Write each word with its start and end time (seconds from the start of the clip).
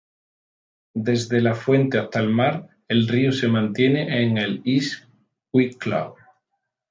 Desde 0.95 1.41
la 1.41 1.53
fuente 1.53 1.99
hasta 1.99 2.21
el 2.21 2.31
mar, 2.33 2.67
el 2.87 3.07
río 3.07 3.31
se 3.31 3.47
mantiene 3.47 4.23
en 4.23 4.39
East 4.65 5.05
Wicklow. 5.53 6.15